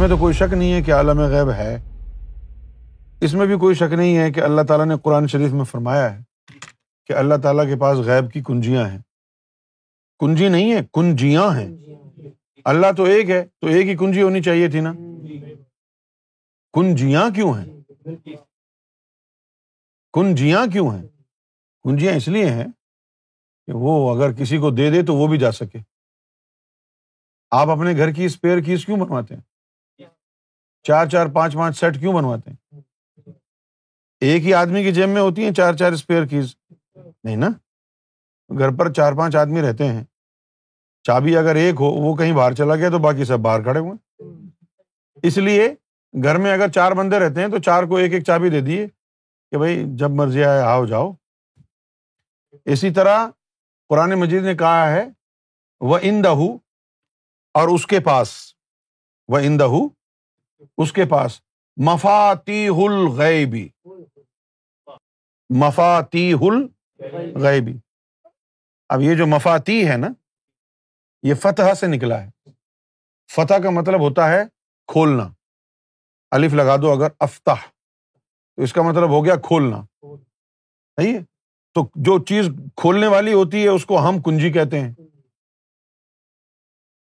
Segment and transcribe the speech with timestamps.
[0.00, 1.78] میں تو کوئی شک نہیں ہے کہ عالم غیب ہے۔
[3.20, 6.18] اس میں بھی کوئی شک نہیں ہے کہ اللہ تعالیٰ نے قرآن شریف میں فرمایا
[6.18, 6.22] ہے
[7.06, 8.98] کہ اللہ تعالیٰ کے پاس غیب کی کنجیاں ہیں۔
[10.18, 11.76] کنجی نہیں ہے، کنجیاں ہیں۔
[12.64, 14.92] اللہ تو ایک ہے، تو ایک ہی کنجی ہونی چاہیے تھی نا۔
[16.72, 17.80] کنجیاں کیوں ہیں؟
[20.12, 21.08] کنجیاں کیوں ہیں؟
[21.82, 22.66] کنجیاں اس لیے ہیں
[23.66, 25.78] کہ وہ اگر کسی کو دے دے تو وہ بھی جا سکے۔
[27.50, 29.42] آپ اپنے گھر کی اسپیئر کیس کیوں بنواتے ہیں؟
[30.90, 32.80] چار چار پانچ پانچ سیٹ کیوں بنواتے ہیں؟
[34.20, 36.54] ایک ہی آدمی کی جیب میں ہوتی ہیں چار چار اسپیئر کیز
[37.24, 37.48] نہیں نا؟
[38.58, 40.04] گھر پر چار پانچ آدمی رہتے ہیں۔
[41.02, 43.96] چابی اگر ایک ہو، وہ کہیں باہر چلا گیا تو باقی سب باہر کھڑے ہوئے
[45.22, 45.74] اس لیے
[46.22, 48.86] گھر میں اگر چار بندے رہتے ہیں تو چار کو ایک ایک چابی دے دیے
[49.50, 51.12] کہ بھائی جب مرضی آئے آؤ، جاؤ۔
[52.64, 53.26] اسی طرح
[53.88, 55.04] قرآن مجید نے کہا ہے
[55.80, 56.38] وہ ان دہ
[57.54, 58.54] اور اس کے پاس
[59.28, 59.99] وہ ان دہ
[60.78, 61.40] اس کے پاس
[61.76, 63.68] مفاتی ہل غیبی
[65.50, 66.66] مفاتی ہل
[67.42, 67.78] غیبی۔
[68.88, 70.06] اب یہ جو مفاتی ہے نا،
[71.22, 72.50] یہ فتح سے نکلا ہے۔
[73.32, 74.42] فتح کا مطلب ہوتا ہے
[74.86, 75.28] کھولنا۔
[76.30, 77.68] الف لگا دو اگر افتح،
[78.56, 79.82] تو اس کا مطلب ہو گیا کھولنا۔
[80.96, 81.24] صحیح ہے؟
[81.74, 84.94] تو جو چیز کھولنے والی ہوتی ہے، اس کو ہم کنجی کہتے ہیں۔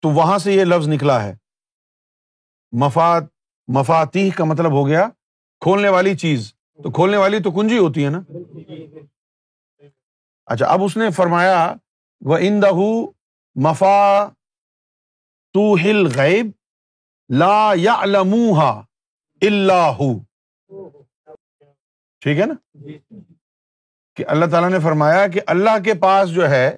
[0.02, 1.34] تو وہاں سے یہ لفظ نکلا ہے۔
[2.72, 3.20] مفاد
[3.69, 5.09] مفاتیح کا مطلب ہو گیا
[5.61, 8.20] کھولنے والی چیز۔ تو کھولنے والی تو کنجی ہوتی ہے نا۔
[10.47, 11.75] اچھا اب اس نے فرمایا
[12.20, 12.75] وہ ان دہ
[13.55, 14.28] مفا
[15.53, 16.50] تو ہل غیب
[17.28, 18.53] لا یا اللہ
[22.20, 22.55] ٹھیک ہے نا؟
[24.17, 26.77] کہ اللہ تعالیٰ نے فرمایا کہ اللہ کے پاس جو ہے،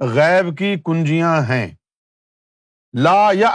[0.00, 1.74] غیب کی کنجیاں ہیں۔
[2.92, 3.50] لا یا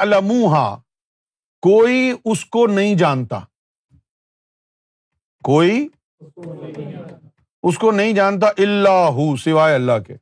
[1.61, 3.39] کوئی اس کو نہیں جانتا۔
[5.43, 5.87] کوئی
[7.63, 10.13] اس کو نہیں جانتا اللہ سوائے اللہ کے۔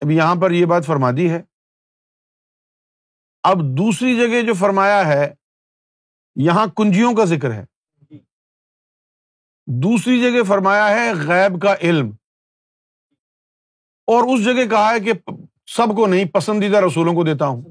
[0.00, 1.42] اب یہاں پر یہ بات فرما دی ہے۔
[3.42, 5.34] اب دوسری جگہ جو فرمایا ہے،
[6.36, 7.64] یہاں کنجیوں کا ذکر ہے۔
[9.66, 12.10] دوسری جگہ فرمایا ہے، غیب کا علم۔
[14.06, 15.12] اور اس جگہ کہا ہے کہ
[15.66, 17.62] سب کو نہیں، پسندیدہ رسولوں کو دیتا ہوں۔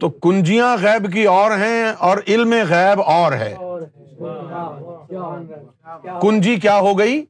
[0.00, 3.54] تو کنجیاں غیب کی اور ہیں اور علم غیب اور ہے۔
[6.22, 7.24] کنجی کیا ہو گئی؟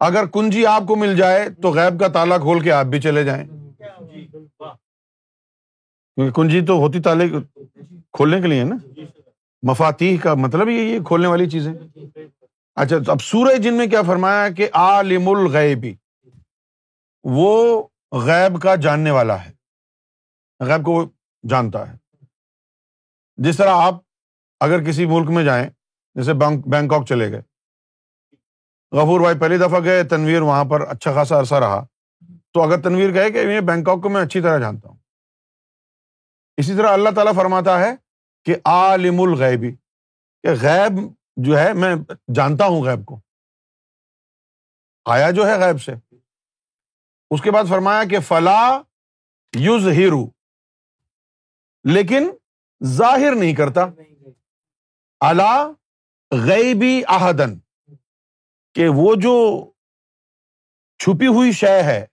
[0.00, 3.24] اگر کنجی آپ کو مل جائے تو غیب کا تالا کھول کے آپ بھی چلے
[3.24, 3.46] جائیں۔
[6.16, 7.28] کیونکہ کنجی تو ہوتی تالے
[8.12, 8.76] کھولنے کے لیے نا۔
[9.62, 11.72] مفاتی کا مطلب یہ کھولنے والی چیزیں۔
[12.74, 15.94] اچھا اب سورہ جن میں کیا فرمایا کہ عالم الغیبی
[17.24, 17.82] وہ
[18.12, 19.50] غیب کا جاننے والا ہے۔
[20.60, 21.06] غیب کو
[21.48, 21.96] جانتا ہے۔
[23.36, 23.94] جس طرح آپ
[24.60, 25.70] اگر کسی ملک میں جائیں،
[26.14, 26.34] جیسے
[26.70, 27.42] بینکاک چلے گئے۔
[28.92, 31.86] غفور بھائی پہلی دفعہ گئے، تنویر وہاں پر اچھا خاصا عرصہ رہا۔
[32.52, 34.96] تو اگر تنویر کہے کہ یہ بینکاک کو میں اچھی طرح جانتا ہوں۔
[36.56, 37.96] اسی طرح اللہ تعالیٰ فرماتا ہے
[38.44, 39.74] کہ عالم الغیبی
[40.42, 41.94] کہ غیب جو ہے، میں
[42.34, 43.20] جانتا ہوں غیب کو۔
[45.04, 45.92] آیا جو ہے غیب سے۔
[47.30, 48.78] اس کے بعد فرمایا کہ فلاح
[49.56, 50.26] یوز ہیرو
[51.92, 52.30] لیکن
[52.84, 53.80] ظاہر نہیں کرتا۔
[55.20, 55.72] اللہ
[56.30, 57.58] غیبی احدن
[58.74, 59.36] کہ وہ جو
[60.98, 62.06] چھپی ہوئی شے ہے،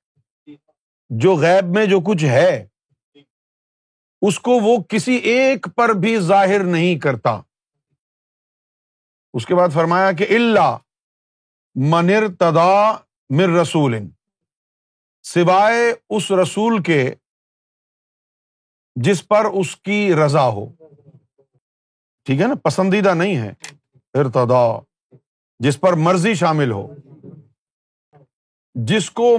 [1.10, 2.68] جو غیب میں جو کچھ ہے،
[4.22, 7.42] اس کو وہ کسی ایک پر بھی ظاہر نہیں کرتا۔
[9.34, 10.78] اس کے بعد فرمایا کہ اللہ
[11.76, 12.92] منر تدا
[13.30, 13.96] مر رسول،
[15.24, 17.16] سوائے اس رسول کے
[18.96, 20.74] جس پر اس کی رضا ہو۔
[22.26, 23.54] ٹھیک ہے نا؟ پسندیدہ نہیں ہے۔
[24.14, 24.80] ارتدا
[25.60, 26.96] جس پر مرضی شامل ہو۔
[28.74, 29.38] جس کو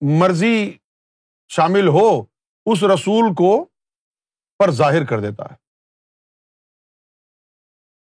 [0.00, 0.72] مرضی
[1.48, 2.22] شامل ہو،
[2.66, 3.64] اس رسول کو
[4.58, 5.54] پر ظاہر کر دیتا ہے۔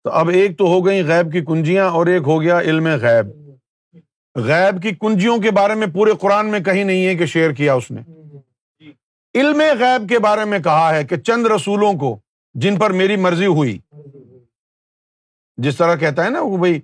[0.04, 3.26] تو اب ایک تو ہو گئی غیب کی کنجیاں اور ایک ہو گیا علم غیب۔
[4.36, 7.74] غیب کی کنجیوں کے بارے میں پورے قرآن میں کہیں نہیں ہے کہ شیئر کیا
[7.74, 8.02] اس نے۔
[9.36, 12.20] علم غیب کے بارے میں کہا ہے کہ چند رسولوں کو
[12.54, 13.80] جن پر میری مرضی ہوئی،
[15.58, 16.82] جس طرح کہتا ہے نا وہ بھائی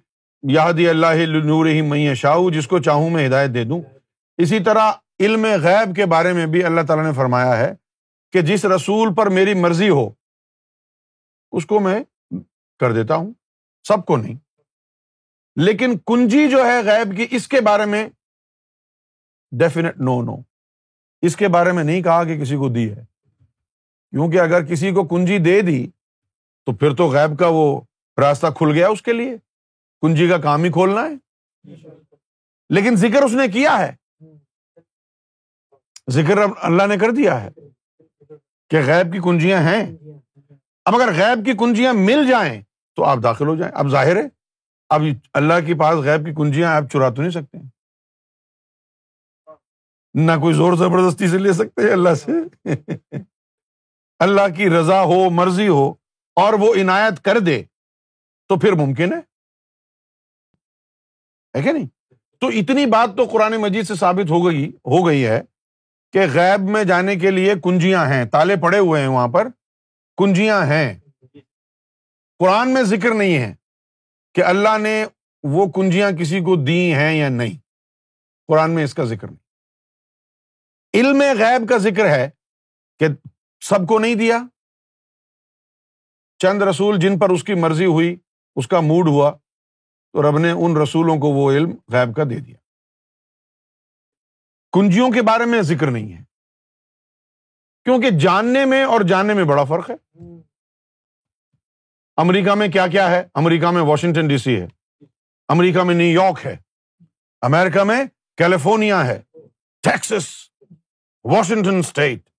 [0.49, 1.05] یادی اللہ
[1.43, 3.81] نور ہی میں شاہ جس کو چاہوں میں ہدایت دے دوں۔
[4.37, 7.73] اسی طرح علم غیب کے بارے میں بھی اللہ تعالیٰ نے فرمایا ہے
[8.31, 10.09] کہ جس رسول پر میری مرضی ہو،
[11.51, 12.03] اس کو میں
[12.79, 13.33] کر دیتا ہوں۔
[13.83, 14.35] سب کو نہیں۔
[15.55, 18.09] لیکن کنجی جو ہے غیب کی، اس کے بارے میں
[19.51, 20.35] ڈیفینیٹ نو نو
[21.21, 23.05] اس کے بارے میں نہیں کہا کہ کسی کو دی ہے۔
[24.11, 25.87] کیونکہ اگر کسی کو کنجی دے دی،
[26.65, 27.81] تو پھر تو غیب کا وہ
[28.17, 29.37] راستہ کھل گیا اس کے لیے۔
[30.01, 31.15] کنجی کا کام ہی کھولنا ہے۔
[32.69, 33.95] لیکن ذکر اس نے کیا ہے۔
[36.09, 37.49] ذکر اللہ نے کر دیا ہے
[38.69, 39.95] کہ غیب کی کنجیاں ہیں۔
[40.85, 42.61] اب اگر غیب کی کنجیاں مل جائیں،
[42.95, 44.23] تو آپ داخل ہو جائیں۔ اب ظاہر ہے،
[44.89, 45.01] اب
[45.33, 47.57] اللہ کے پاس غیب کی کنجیاں آپ چرا تو نہیں سکتے۔
[50.15, 52.31] نہ کوئی زور زبردستی سے لے سکتے اللہ سے؟
[54.19, 55.89] اللہ کی رضا ہو، مرضی ہو،
[56.35, 57.63] اور وہ عنایت کر دے،
[58.47, 59.21] تو پھر ممکن ہے
[61.61, 61.87] کہ نہیں؟
[62.41, 65.41] تو اتنی بات تو قرآن مجید سے ثابت ہو گئی ہو گئی ہے
[66.13, 69.47] کہ غیب میں جانے کے لیے کنجیاں ہیں، تالے پڑے ہوئے ہیں وہاں پر،
[70.17, 70.99] کنجیاں ہیں۔
[72.39, 73.55] قرآن میں ذکر نہیں ہے
[74.33, 75.05] کہ اللہ نے
[75.43, 77.57] وہ کنجیاں کسی کو دی ہیں یا نہیں۔
[78.47, 79.44] قرآن میں اس کا ذکر نہیں۔
[80.95, 82.29] علم غیب کا ذکر ہے
[82.99, 83.05] کہ
[83.59, 84.37] سب کو نہیں دیا۔
[86.37, 88.15] چند رسول جن پر اس کی مرضی ہوئی،
[88.55, 89.31] اس کا موڈ ہوا،
[90.11, 92.55] تو رب نے ان رسولوں کو وہ علم غیب کا دے دیا۔
[94.71, 96.23] کنجیوں کے بارے میں ذکر نہیں ہے۔
[97.83, 99.95] کیونکہ جاننے میں اور جاننے میں بڑا فرق ہے۔
[102.15, 104.67] امریکہ میں کیا کیا ہے؟ امریکہ میں واشنگٹن ڈی سی ہے۔
[105.47, 106.57] امریکہ میں نیو یارک ہے۔
[107.41, 108.03] امیرکا میں
[108.37, 109.21] کیلیفورنیا ہے۔
[109.81, 110.44] ٹیکسس
[111.31, 112.29] واشنگٹن اسٹیٹ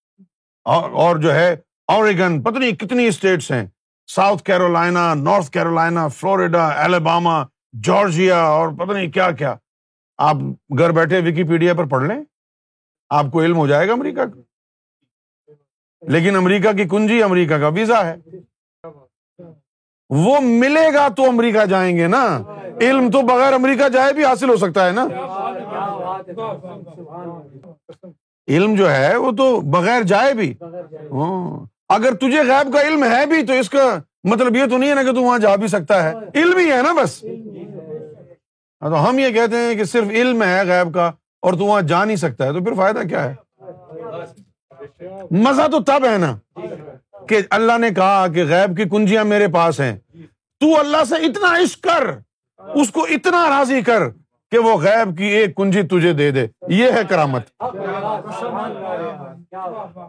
[0.65, 1.55] اور جو ہے،
[1.89, 3.67] اوریگن، پتہ نہیں کتنی اسٹیٹس ہیں۔
[4.07, 7.43] South Carolina North Carolina Florida Alabama
[7.83, 9.55] Georgia, اور پتہ نہیں کیا کیا۔
[10.19, 10.37] آپ
[10.79, 12.21] گھر بیٹھے وکی پر پڑھ لیں،
[13.11, 14.41] آپ کو علم ہو جائے گا امریکہ کا۔
[16.09, 18.17] لیکن امریکہ کی کنجی امریکہ کا ویزا ہے۔
[20.11, 22.25] وہ ملے گا تو امریکہ جائیں گے نا۔
[22.81, 25.05] علم تو بغیر امریکہ جائے بھی حاصل ہو سکتا ہے نا۔
[28.49, 30.55] علم جو ہے وہ تو بغیر جائے بھی۔
[31.13, 34.91] ہاں۔ اگر تجھے غیب کا علم ہے بھی تو اس کا مطلب یہ تو نہیں
[34.91, 37.25] ہے نا کہ تو وہاں جا بھی سکتا ہے۔ علم ہی ہے نا بس۔
[38.83, 41.07] ہاں، تو ہم یہ کہتے ہیں کہ صرف علم ہے غیب کا
[41.43, 43.35] اور تو وہاں جا نہیں سکتا ہے۔ تو پھر فائدہ کیا ہے؟
[45.31, 46.37] مزہ تو تب ہے نا
[47.29, 49.97] کہ اللہ نے کہا کہ غیب کی کنجیاں میرے پاس ہیں۔
[50.61, 52.05] تو اللہ سے اتنا عشق کر
[52.75, 54.03] اس کو اتنا راضی کر
[54.51, 57.63] کہ وہ غیب کی ایک کنجی تجھے دے دے۔ یہ ہے کرامت۔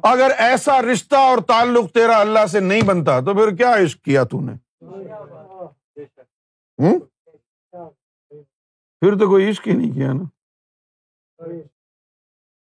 [0.03, 4.23] اگر ایسا رشتہ اور تعلق تیرا اللہ سے نہیں بنتا تو پھر کیا عشق کیا
[4.23, 4.53] تو نے؟
[8.99, 10.23] پھر تو کوئی عشق ہی نہیں کیا نا۔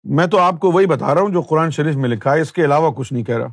[0.04, 2.52] میں تو آپ کو وہی بتا رہا ہوں جو قرآن شریف میں لکھا ہے، اس
[2.52, 3.46] کے علاوہ کچھ نہیں کہہ رہا۔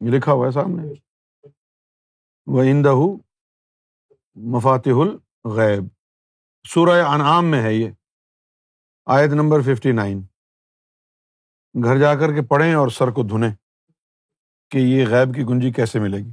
[0.00, 0.94] یہ لکھا ہوا ہے سامنے۔
[2.46, 2.94] وہ اندہ
[4.34, 5.95] مفاتح الغیب
[6.66, 7.90] سورہ انعام میں ہے یہ۔
[9.06, 10.20] آیت نمبر ففٹی نائن
[11.84, 13.50] گھر جا کر کے پڑھیں اور سر کو دھنیں
[14.70, 16.30] کہ یہ غیب کی گنجی کیسے ملے گی۔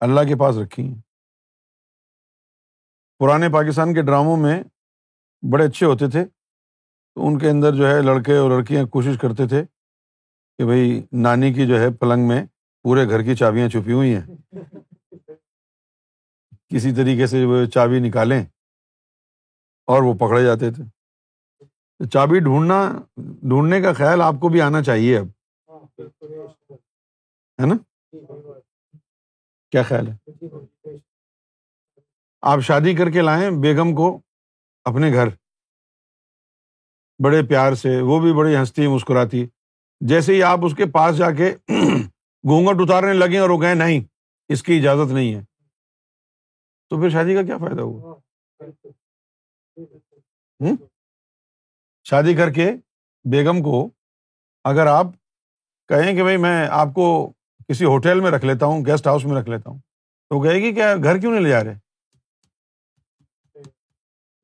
[0.00, 1.00] اللہ کے پاس رکھی ہیں
[3.18, 4.62] پرانے پاکستان کے ڈراموں میں
[5.52, 6.24] بڑے اچھے ہوتے تھے۔
[7.14, 9.64] تو ان کے اندر جو ہے لڑکے اور لڑکیاں کوشش کرتے تھے
[10.58, 12.46] کہ بھائی نانی کی جو ہے پلنگ میں
[12.82, 14.26] پورے گھر کی چابیاں چھپی ہوئی ہیں۔
[16.68, 18.44] کسی طریقے سے وہ چابی نکالیں۔
[19.88, 20.84] اور وہ پکڑے جاتے تھے۔
[22.08, 25.26] چابی ڈھونڈنا، ڈھونڈنے کا خیال آپ کو بھی آنا چاہیے اب۔
[27.60, 27.74] ہے نا؟
[29.70, 30.16] کیا خیال ہے؟
[32.42, 34.20] آپ شادی کر کے لائیں بیگم کو
[34.84, 35.28] اپنے گھر۔
[37.24, 39.46] بڑے پیار سے، وہ بھی بڑی ہنستی، مسکراتی۔
[40.00, 41.56] جیسے ہی آپ اس کے پاس جا کے
[42.48, 44.00] گھونگٹ اتارنے لگے اور وہ گئے نہیں،
[44.48, 45.40] اس کی اجازت نہیں ہے۔
[46.90, 48.14] تو پھر شادی کا کیا فائدہ ہوا؟
[52.08, 52.70] شادی کر کے
[53.24, 53.88] بیگم کو
[54.64, 55.06] اگر آپ
[55.90, 57.06] کہیں کہ بھائی میں آپ کو
[57.68, 60.72] کسی ہوٹل میں رکھ لیتا ہوں گیسٹ ہاؤس میں رکھ لیتا ہوں، تو کہے گی
[60.74, 61.74] کیا گھر کیوں نہیں لے جا رہے؟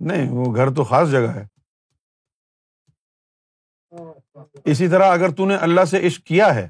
[0.01, 1.45] نہیں، وہ گھر تو خاص جگہ ہے۔
[4.65, 6.67] اسی طرح اگر تو نے اللہ سے عشق کیا ہے،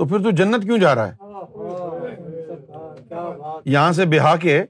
[0.00, 1.16] تو پھر تو جنت کیوں جا رہا ہے؟
[3.64, 4.62] یہاں سے بہا کے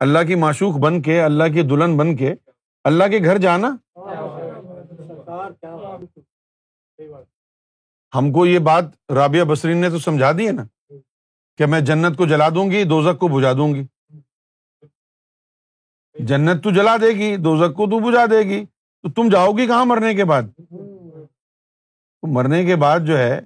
[0.00, 2.34] اللہ کی معشوق بن کے، اللہ کی دلہن بن کے،
[2.84, 3.68] اللہ کے گھر جانا
[8.14, 10.94] ہم کو یہ بات رابعہ بسرین نے تو سمجھا دی ہے نا
[11.58, 13.86] کہ میں جنت کو جلا دوں گی دوزک کو بجا دوں گی۔
[16.18, 18.64] جنت تو جلا دے گی دوزک کو تو بجا دے گی۔
[19.02, 20.42] تو تم جاؤ گی کہاں مرنے کے بعد؟
[22.22, 23.40] مرنے کے بعد جو ہے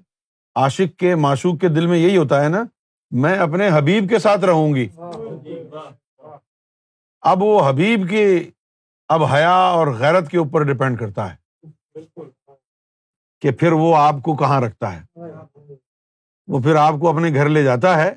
[0.54, 2.64] عاشق کے معشوق کے دل میں یہی ہوتا ہے نا
[3.10, 4.88] میں اپنے حبیب کے ساتھ رہوں گی۔
[7.20, 8.50] اب وہ حبیب کی
[9.08, 11.41] اب حیا اور غیرت کے اوپر ڈپینڈ کرتا ہے۔
[13.40, 15.18] کہ پھر وہ آپ کو کہاں رکھتا ہے؟
[16.46, 18.14] وہ پھر آپ کو اپنے گھر لے جاتا ہے۔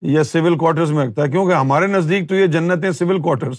[0.00, 3.58] یا سول کوارٹرس میں رکھتا ہے۔ کیونکہ ہمارے نزدیک تو یہ جنت ہے سول کوارٹرس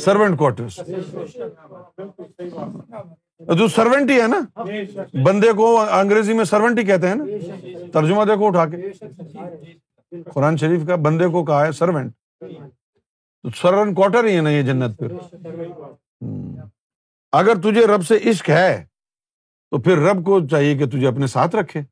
[0.00, 0.80] سروینٹ کوارٹرس
[3.56, 4.62] جو سروینٹ ہی ہے نا
[5.24, 7.24] بندے کو انگریزی میں سروینٹ ہی کہتے ہیں نا۔
[7.92, 8.76] ترجمہ دیکھو اٹھا کے۔
[10.34, 12.12] قرآن شریف کا بندے کو کہا ہے سروینٹ۔
[13.42, 15.12] تو سروینٹ کوارٹر ہی ہے نا یہ جنت پھر۔
[17.32, 18.86] اگر تجھے رب سے عشق ہے،
[19.70, 21.82] تو پھر رب کو چاہیے کہ تجھے اپنے ساتھ رکھے۔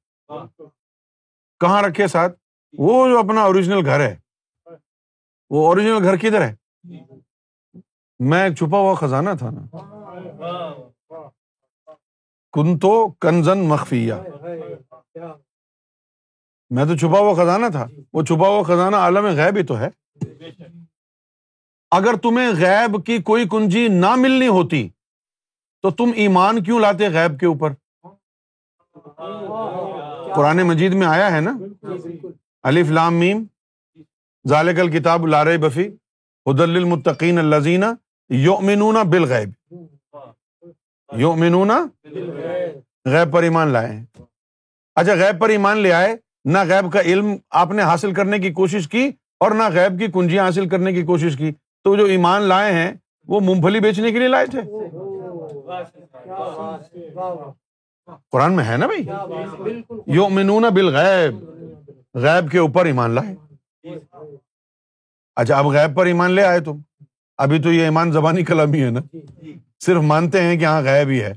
[1.60, 2.38] کہاں رکھے ساتھ؟
[2.78, 4.16] وہ جو اپنا اوریجنل گھر ہے۔
[5.50, 6.56] وہ اوریجنل گھر کدھر ہے؟
[8.18, 9.60] میں ایک چھپا ہوا خزانہ تھا نا۔
[12.52, 14.14] کن تو کنزن مخفیہ۔
[16.70, 19.88] میں تو چھپا ہوا خزانہ تھا۔ وہ چھپا ہوا خزانہ عالم غیب ہی تو ہے۔
[21.90, 24.88] اگر تمہیں غیب کی کوئی کنجی نہ ملنی ہوتی
[25.82, 27.72] تو تم ایمان کیوں لاتے غیب کے اوپر؟
[30.34, 31.58] قرآن مجید میں آیا ہے نا؟
[32.62, 33.44] الف لام میم،
[34.48, 35.88] ذالک الکتاب لار بفی
[36.46, 37.84] حدل المتقین الزین
[38.28, 39.74] یؤمنون بالغیب۔
[41.16, 41.70] یؤمنون
[43.04, 44.04] غیب پر ایمان لائے ہیں۔
[44.94, 48.52] اچھا غیب پر ایمان لے آئے، نہ غیب کا علم آپ نے حاصل کرنے کی
[48.52, 49.10] کوشش کی
[49.40, 51.52] اور نہ غیب کی کنجیاں حاصل کرنے کی کوشش کی۔
[51.84, 52.92] تو جو ایمان لائے ہیں،
[53.26, 54.60] وہ مونگ پھلی بیچنے کے لیے لائے تھے؟
[58.30, 59.06] قرآن میں ہے نا بھائی؟
[60.06, 61.50] یؤمنون بالغیب۔
[62.14, 63.36] غیب کے اوپر ایمان لائے۔
[65.36, 67.04] اچھا اب غیب پر ایمان لے آئے تم۔
[67.38, 69.16] ابھی تو یہ ایمان زبانی کلامی ہے نا۔
[69.80, 71.34] صرف مانتے ہیں کہ ہاں غیب ہی ہے۔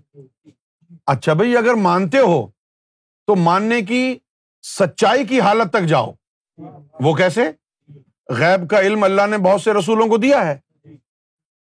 [1.05, 2.47] اچھا بھائی اگر مانتے ہو
[3.27, 4.17] تو ماننے کی
[4.61, 6.11] سچائی کی حالت تک جاؤ۔
[6.99, 7.41] وہ کیسے؟
[8.29, 10.72] غیب کا علم اللہ نے بہت سے رسولوں کو دیا ہے۔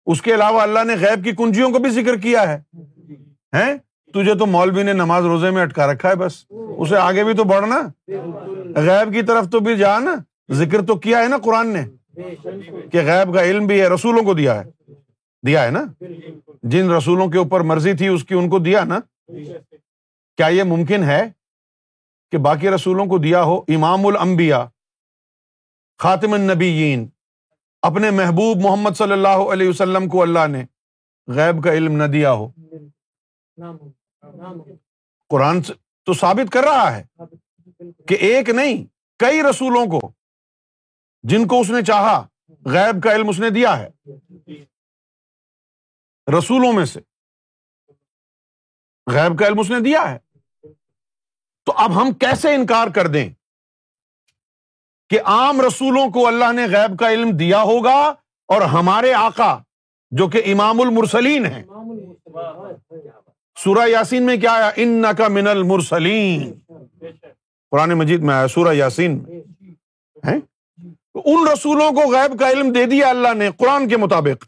[0.05, 2.61] اس کے علاوہ اللہ نے غیب کی کنجیوں کو بھی ذکر کیا ہے۔
[4.13, 7.43] تجھے تو مولوی نے نماز روزے میں اٹکا رکھا ہے بس۔ اسے آگے بھی تو
[7.43, 7.81] بڑھنا۔
[8.75, 10.15] غیب کی طرف تو بھی جا نا
[10.51, 11.81] ذکر تو کیا ہے نا قرآن نے؟
[12.91, 14.93] کہ غیب کا علم بھی ہے، رسولوں کو دیا ہے۔
[15.47, 15.83] دیا ہے نا؟
[16.63, 18.99] جن رسولوں کے اوپر مرضی تھی، اس کی ان کو دیا نا۔
[20.37, 21.23] کیا یہ ممکن ہے
[22.31, 24.63] کہ باقی رسولوں کو دیا ہو؟ امام الانبیاء،
[25.99, 27.07] خاتم النبیین۔
[27.85, 30.65] اپنے محبوب محمد صلی اللہ علیہ وسلم کو اللہ نے
[31.27, 32.47] غیب کا علم نہ دیا ہو۔
[35.29, 35.61] قرآن
[36.03, 37.05] تو ثابت کر رہا ہے
[38.07, 38.85] کہ ایک نہیں،
[39.19, 40.11] کئی رسولوں کو،
[41.23, 42.27] جن کو اس نے چاہا،
[42.65, 43.89] غیب کا علم اس نے دیا ہے۔
[46.39, 46.99] رسولوں میں سے
[49.11, 50.19] غیب کا علم اس نے دیا ہے۔
[51.65, 53.29] تو اب ہم کیسے انکار کر دیں؟
[55.09, 58.13] کہ عام رسولوں کو اللہ نے غیب کا علم دیا ہوگا
[58.47, 59.57] اور ہمارے آقا
[60.11, 61.63] جو کہ امام المرسلین ہیں۔
[63.63, 66.53] سورہ یاسین میں کیا آیا؟ ان کا من المرسلین۔
[67.71, 69.25] قرآن مجید میں آیا سورہ یاسین
[71.25, 74.45] ان رسولوں کو غیب کا علم دے دیا اللہ نے قرآن کے مطابق۔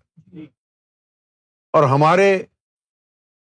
[1.74, 2.44] اور ہمارے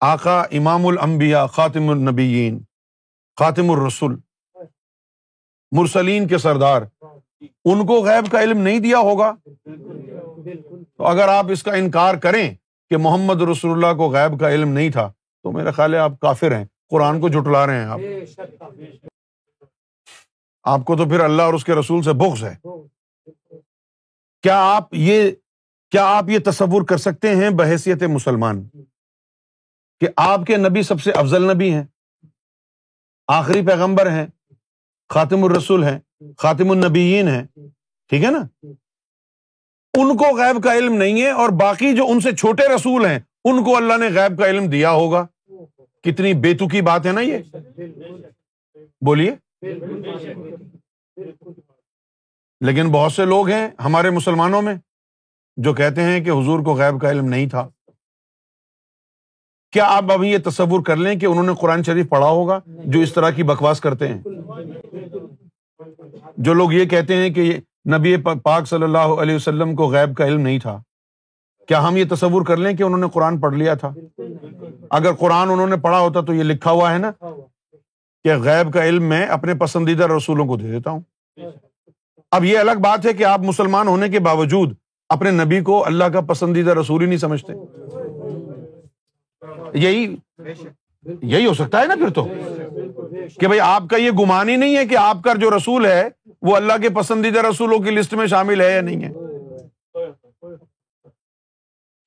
[0.01, 2.59] آقا امام الانبیاء خاتم النبیین،
[3.39, 4.15] خاتم الرسول،
[5.71, 6.81] مرسلین کے سردار۔
[7.41, 9.35] ان کو غیب کا علم نہیں دیا ہوگا۔
[10.97, 12.55] تو اگر آپ اس کا انکار کریں
[12.89, 15.11] کہ محمد رسول اللہ کو غیب کا علم نہیں تھا،
[15.43, 17.99] تو میرا خیال ہے آپ کافر ہیں۔ قرآن کو جٹلا رہے ہیں آپ۔
[20.63, 22.55] آپ کو تو پھر اللہ اور اس کے رسول سے بغض ہے۔
[24.41, 25.31] کیا آپ یہ،
[25.91, 28.67] کیا آپ یہ تصور کر سکتے ہیں بحیثیت مسلمان
[29.99, 31.83] کہ آپ کے نبی سب سے افضل نبی ہیں،
[33.27, 34.27] آخری پیغمبر ہیں،
[35.09, 35.99] خاتم الرسول ہیں
[36.37, 37.43] خاتم النبیین ہیں۔
[38.09, 38.39] ٹھیک ہے نا؟
[39.93, 43.19] ان کو غیب کا علم نہیں ہے اور باقی جو ان سے چھوٹے رسول ہیں
[43.43, 45.25] ان کو اللہ نے غیب کا علم دیا ہوگا۔
[46.03, 47.37] کتنی بےتو کی بات ہے نا یہ۔
[49.01, 49.35] بولیے۔
[52.61, 54.75] لیکن بہت سے لوگ ہیں ہمارے مسلمانوں میں
[55.57, 57.69] جو کہتے ہیں کہ حضور کو غیب کا علم نہیں تھا۔
[59.71, 62.99] کیا آپ ابھی یہ تصور کر لیں کہ انہوں نے قرآن شریف پڑھا ہوگا جو
[62.99, 64.21] اس طرح کی بکواس کرتے ہیں؟
[66.37, 67.59] جو لوگ یہ کہتے ہیں کہ
[67.97, 70.81] نبی پاک صلی اللہ علیہ وسلم کو غیب کا علم نہیں تھا۔
[71.67, 73.93] کیا ہم یہ تصور کر لیں کہ انہوں نے قرآن پڑھ لیا تھا؟
[74.89, 77.11] اگر قرآن انہوں نے پڑھا ہوتا تو یہ لکھا ہوا ہے نا
[78.23, 81.01] کہ غیب کا علم میں اپنے پسندیدہ رسولوں کو دے دیتا ہوں۔
[82.31, 84.73] اب یہ الگ بات ہے کہ آپ مسلمان ہونے کے باوجود
[85.09, 87.53] اپنے نبی کو اللہ کا پسندیدہ رسول ہی نہیں سمجھتے۔
[89.73, 90.15] یہی
[91.21, 92.27] یہی ہو سکتا ہے نا پھر تو
[93.39, 96.09] کہ بھائی آپ کا یہ گمان ہی نہیں ہے کہ آپ کا جو رسول ہے
[96.41, 99.11] وہ اللہ کے پسندیدہ رسولوں کی لسٹ میں شامل ہے یا نہیں ہے؟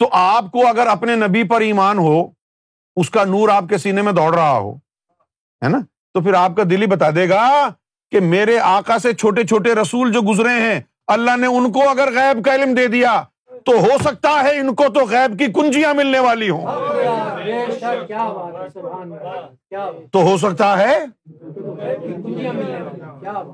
[0.01, 2.21] تو آپ کو اگر اپنے نبی پر ایمان ہو،
[2.97, 4.73] اس کا نور آپ کے سینے میں دوڑ رہا ہو،
[5.63, 5.79] ہے نا؟
[6.15, 7.43] تو پھر آپ کا دل ہی بتا دے گا
[8.13, 12.13] کہ میرے آقا سے چھوٹے چھوٹے رسول جو گزرے ہیں، اللہ نے ان کو اگر
[12.15, 13.23] غیب کا علم دے دیا
[13.65, 16.67] تو ہو سکتا ہے ان کو تو غیب کی کنجیاں ملنے والی ہوں۔
[20.13, 21.05] تو ہو سکتا ہے؟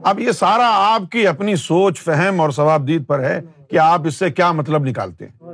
[0.05, 4.01] اب یہ سارا آپ کی اپنی سوچ، فہم اور ثواب دید پر ہے کہ آپ
[4.05, 5.45] اس سے کیا مطلب نکالتے ہیں۔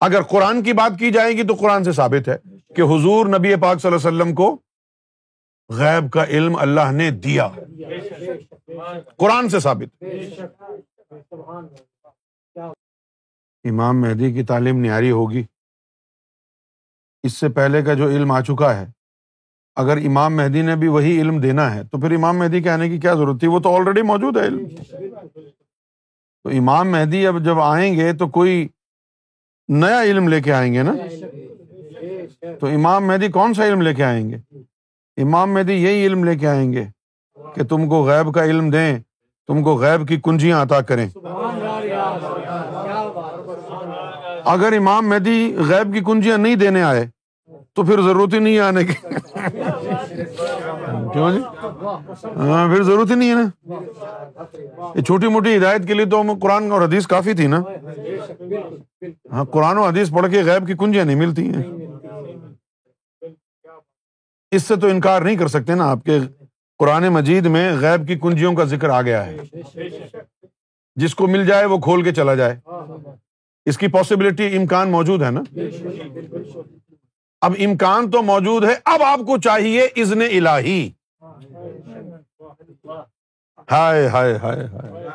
[0.00, 2.36] اگر قرآن کی بات کی جائے گی تو قرآن سے ثابت ہے
[2.76, 4.56] کہ حضور نبی پاک صلی اللہ علیہ وسلم کو
[5.68, 7.48] غیب کا علم اللہ نے دیا۔
[9.16, 10.04] قرآن سے ثابت۔
[13.64, 15.42] امام مہدی کی تعلیم نیاری ہوگی۔
[17.22, 18.86] اس سے پہلے کا جو علم آ چکا ہے،
[19.76, 22.88] اگر امام مہدی نے بھی وہی علم دینا ہے، تو پھر امام مہدی کے آنے
[22.88, 24.68] کی کیا ضرورت تھی؟ وہ تو آلریڈی موجود ہے علم۔
[26.44, 28.68] تو امام مہدی اب جب آئیں گے تو کوئی
[29.68, 30.92] نیا علم لے کے آئیں گے نا؟
[32.60, 34.36] تو امام مہدی کون سا علم لے کے آئیں گے؟
[35.22, 36.84] امام مہدی یہی علم لے کے آئیں گے
[37.54, 38.98] کہ تم کو غیب کا علم دیں،
[39.46, 41.08] تم کو غیب کی کنجیاں عطا کریں۔
[44.44, 47.06] اگر امام مہدی غیب کی کنجیاں نہیں دینے آئے،
[47.74, 48.94] تو پھر ضرورت ہی نہیں ہے آنے کی۔
[51.12, 51.40] کیوں جی؟
[52.36, 53.74] ہاں پھر ضرورت ہی نہیں ہے نا۔
[54.94, 57.60] یہ چھوٹی موٹی ہدایت کے لیے تو قرآن اور حدیث کافی تھی نا۔
[59.32, 61.62] ہاں قرآن و حدیث پڑھ کے غیب کی کنجیاں نہیں ملتی ہیں۔
[64.50, 66.18] اس سے تو انکار نہیں کر سکتے نا آپ کے
[66.78, 69.36] قرآن مجید میں غیب کی کنجیوں کا ذکر آ گیا ہے۔
[70.96, 72.56] جس کو مل جائے وہ کھول کے چلا جائے۔
[73.66, 75.40] اس کی پاسبلٹی امکان موجود ہے نا؟
[77.40, 80.90] اب امکان تو موجود ہے، اب آپ کو چاہیے ازن الہی۔
[83.72, 85.08] ہائے ہائے ہائے ہائے۔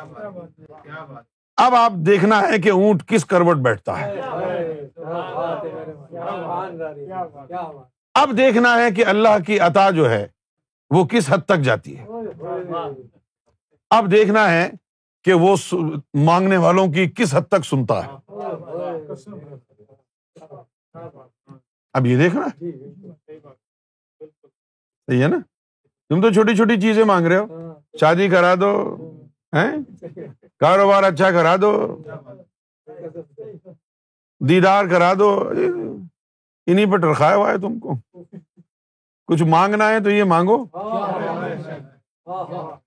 [1.58, 4.22] اب آپ دیکھنا ہے کہ اونٹ کس کروٹ بیٹھتا ہے۔
[8.14, 10.28] اب دیکھنا ہے کہ اللہ کی عطا جو ہے،
[10.90, 12.06] وہ کس حد تک جاتی ہے۔
[13.90, 14.70] اب دیکھنا ہے
[15.24, 15.56] کہ وہ
[16.14, 18.25] مانگنے والوں کی کس حد تک سنتا ہے۔
[21.94, 22.48] اب یہ دیکھنا؟
[25.08, 25.38] صحیح ہے نا؟
[26.10, 28.96] تم تو چھوٹی چھوٹی چیزیں مانگ رہے ہو۔ شادی کرا دو
[30.60, 32.04] کاروبار اچھا کرا دو۔
[34.50, 35.50] دیدار کرا دو۔
[36.68, 37.94] انہیں پہ ٹرکھایا ہوا ہے تم کو۔
[39.28, 40.64] کچھ مانگنا ہے تو یہ مانگو۔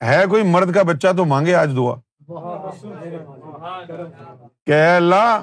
[0.05, 1.95] ہے کوئی مرد کا بچہ تو مانگے آج دعا۔
[4.67, 5.43] کہ اللہ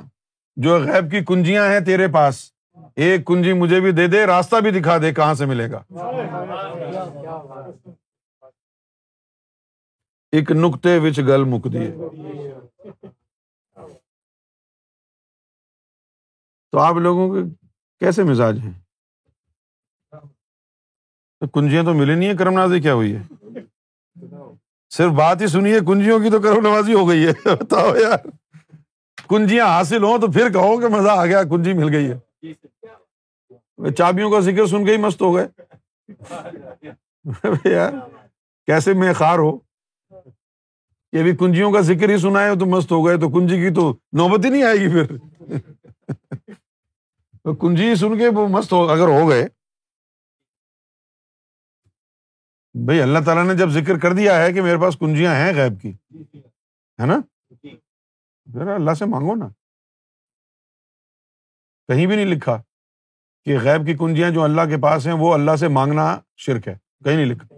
[0.56, 2.52] جو غیب کی کنجیاں ہیں تیرے پاس،
[2.96, 5.84] ایک کنجی مجھے بھی دے دے، راستہ بھی دکھا دے کہاں سے ملے گا۔
[10.32, 11.92] ایک نقطے وچ گل مک دیے
[16.72, 17.50] تو آپ لوگوں کے
[18.00, 18.74] کیسے مزاج ہیں؟
[21.54, 23.24] کنجیاں تو ملی نہیں ہے کرم نازی کیا ہوئی ہے؟
[24.90, 28.45] صرف بات ہی سنیے، کنجیوں کی تو کرم نوازی ہو گئی ہے۔ بتاؤ یار۔
[29.30, 32.18] کنجیاں حاصل ہوں تو پھر کہو کہ مزہ آ گیا، کنجی مل گئی ہے۔
[33.94, 35.48] چابیوں کا ذکر سن کے ہی مست ہو گئے۔
[37.66, 37.94] یار،
[38.66, 39.60] کیسے میں خار ہو؟
[41.12, 43.74] کہ ابھی کنجیوں کا ذکر ہی سنا ہے تو مست ہو گئے، تو کنجی کی
[43.74, 45.40] تو نوبت ہی نہیں آئے گی پھر۔
[47.60, 49.48] کنجی سن کے وہ مست ہو، اگر ہو گئے۔
[52.86, 55.82] بھائی، اللہ تعالیٰ نے جب ذکر کر دیا ہے کہ میرے پاس کنجیاں ہیں غیب
[55.82, 55.94] کی،
[57.02, 57.20] ہے نا؟
[58.54, 59.48] پھر اللہ سے مانگو نا۔
[61.88, 62.62] کہیں بھی نہیں لکھا
[63.44, 66.76] کہ غیب کی کنجیاں جو اللہ کے پاس ہیں وہ اللہ سے مانگنا شرک ہے۔
[67.04, 67.56] کہیں نہیں لکھا۔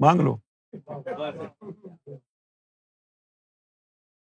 [0.00, 0.36] مانگ لو۔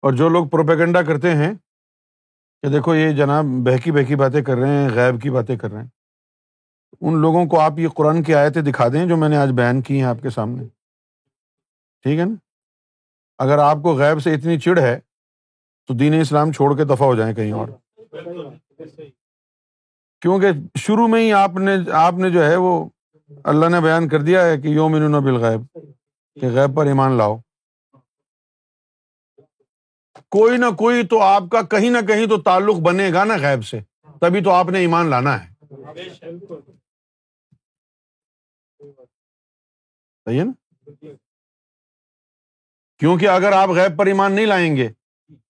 [0.02, 1.54] اور جو لوگ پروپیگنڈا کرتے ہیں
[2.62, 5.80] کہ دیکھو یہ جناب بہکی بہکی باتیں کر رہے ہیں، غیب کی باتیں کر رہے
[5.80, 5.88] ہیں۔
[7.00, 9.82] ان لوگوں کو آپ یہ قرآن کی آیتیں دکھا دیں جو میں نے آج بیان
[9.82, 10.64] کی ہیں آپ کے سامنے۔
[12.02, 12.34] ٹھیک ہے نا؟
[13.38, 15.00] اگر آپ کو غیب سے اتنی چڑ ہے
[15.88, 17.68] تو دین اسلام چھوڑ کے دفاع ہو جائیں کہیں اور۔
[20.20, 22.88] کیونکہ شروع میں ہی آپ نے آپ نے جو ہے وہ
[23.44, 24.92] اللہ نے بیان کر دیا ہے کہ یوم
[25.24, 25.78] بالغیب،
[26.40, 27.36] کہ غیب پر ایمان لاؤ۔
[30.30, 33.64] کوئی نہ کوئی تو آپ کا کہیں نہ کہیں تو تعلق بنے گا نا غیب
[33.64, 33.80] سے۔
[34.20, 35.54] تبھی تو آپ نے ایمان لانا ہے۔
[40.24, 40.52] صحیح ہے نا؟
[42.98, 44.88] کیونکہ اگر آپ غیب پر ایمان نہیں لائیں گے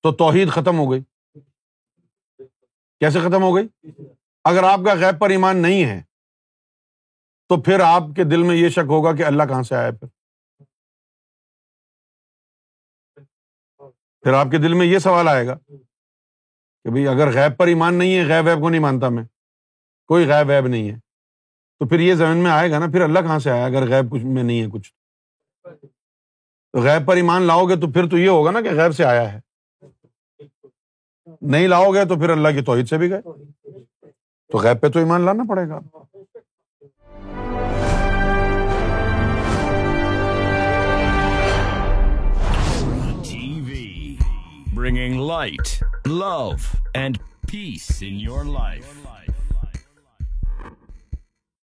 [0.02, 1.00] تو توحید ختم ہو گئی۔
[3.00, 3.90] کیسے ختم ہو گئی؟
[4.44, 6.02] اگر آپ کا غیب پر ایمان نہیں ہے،
[7.48, 10.08] تو پھر آپ کے دل میں یہ شک ہوگا کہ اللہ کہاں سے آیا پھر۔
[14.20, 15.54] پھر آپ کے دل میں یہ سوال آئے گا
[16.84, 19.24] کہ بھائی اگر غیب پر ایمان نہیں ہے، غیب ویب کو نہیں مانتا میں۔
[20.06, 20.98] کوئی غیب ویب نہیں ہے۔
[21.78, 24.12] تو پھر یہ ذہن میں آئے گا نا، پھر اللہ کہاں سے آیا اگر غیب
[24.12, 24.92] کچھ میں نہیں ہے کچھ؟
[26.72, 29.04] تو غیب پر ایمان لاؤ گے تو پھر تو یہ ہوگا نا کہ غیب سے
[29.04, 29.47] آیا ہے۔
[31.42, 33.20] نہیں لاؤ گے تو پھر اللہ کی توحید سے بھی گئے
[34.53, 35.81] تو غیب پہ تو ایمان لانا پڑے گا
[44.74, 46.51] bringing light love
[46.94, 47.18] and
[47.51, 49.08] peace in your life.